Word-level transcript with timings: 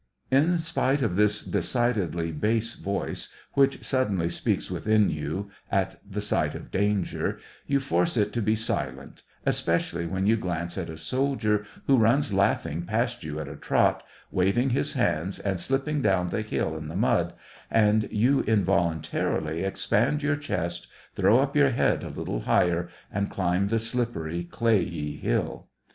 In 0.31 0.57
spite 0.57 1.03
of 1.03 1.15
this 1.15 1.43
decidedly 1.43 2.31
base 2.31 2.73
voice, 2.73 3.31
which 3.53 3.83
Suddenly 3.85 4.29
speaks 4.29 4.71
within 4.71 5.11
you, 5.11 5.51
at 5.71 6.01
the 6.03 6.21
sight 6.21 6.55
of 6.55 6.71
danger, 6.71 7.37
you 7.67 7.79
force 7.79 8.17
it 8.17 8.33
to 8.33 8.41
be 8.41 8.55
silent, 8.55 9.21
especially 9.45 10.07
when 10.07 10.25
you 10.25 10.37
glance 10.37 10.75
at 10.75 10.89
a 10.89 10.97
soldier 10.97 11.67
who 11.85 11.97
runs 11.97 12.33
laughing 12.33 12.81
past 12.81 13.23
you 13.23 13.39
at 13.39 13.47
a 13.47 13.55
trot, 13.55 14.01
waving 14.31 14.71
his 14.71 14.93
hands, 14.93 15.37
and 15.37 15.59
slipping 15.59 16.01
down 16.01 16.29
the 16.29 16.41
hill 16.41 16.75
in 16.75 16.87
the 16.87 16.95
mud, 16.95 17.33
and 17.69 18.11
you 18.11 18.39
involuntarily 18.47 19.61
expand 19.63 20.23
your 20.23 20.35
chest, 20.35 20.87
throw 21.13 21.37
up 21.37 21.55
your 21.55 21.69
head 21.69 22.03
a 22.03 22.09
little 22.09 22.39
higher, 22.39 22.89
and 23.11 23.29
climb 23.29 23.67
the 23.67 23.77
slippery, 23.77 24.43
clayey 24.45 25.17
hill. 25.17 25.67